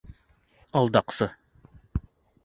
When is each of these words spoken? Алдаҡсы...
Алдаҡсы... 0.79 1.27